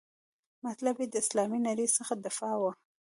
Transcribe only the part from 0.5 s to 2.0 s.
مطلب یې د اسلامي نړۍ